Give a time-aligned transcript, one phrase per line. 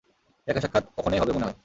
[0.47, 1.57] দেখা সাক্ষাত ওখনেই হবে মনে হয়।